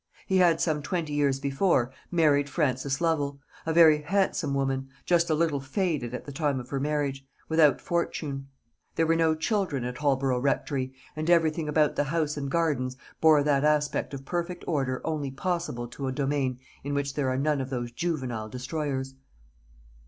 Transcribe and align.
He 0.25 0.37
had, 0.37 0.59
some 0.59 0.81
twenty 0.81 1.13
years 1.13 1.39
before, 1.39 1.91
married 2.09 2.49
Frances 2.49 3.01
Lovel; 3.01 3.39
a 3.67 3.71
very 3.71 4.01
handsome 4.01 4.55
woman 4.55 4.89
just 5.05 5.29
a 5.29 5.35
little 5.35 5.59
faded 5.59 6.15
at 6.15 6.25
the 6.25 6.31
time 6.31 6.59
of 6.59 6.69
her 6.69 6.79
marriage 6.79 7.23
without 7.47 7.79
fortune. 7.79 8.47
There 8.95 9.05
were 9.05 9.15
no 9.15 9.35
children 9.35 9.83
at 9.83 9.99
Holborough 9.99 10.39
Rectory, 10.39 10.91
and 11.15 11.29
everything 11.29 11.69
about 11.69 11.95
the 11.97 12.05
house 12.05 12.35
and 12.35 12.49
gardens 12.49 12.97
bore 13.21 13.43
that 13.43 13.63
aspect 13.63 14.15
of 14.15 14.25
perfect 14.25 14.65
order 14.67 15.01
only 15.05 15.29
possible 15.29 15.87
to 15.89 16.07
a 16.07 16.11
domain 16.11 16.57
in 16.83 16.95
which 16.95 17.13
there 17.13 17.29
are 17.29 17.37
none 17.37 17.61
of 17.61 17.69
those 17.69 17.91
juvenile 17.91 18.49
destroyers. 18.49 19.13